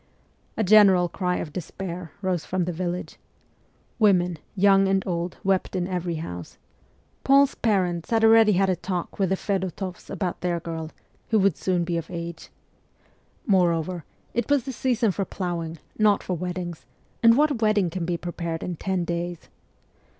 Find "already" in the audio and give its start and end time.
8.25-8.51